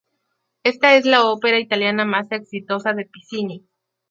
Esta 0.63 0.95
es 0.95 1.05
la 1.05 1.27
ópera 1.29 1.59
italiana 1.59 2.05
más 2.05 2.31
exitosa 2.31 2.91
de 2.93 3.05
Piccinni. 3.05 3.67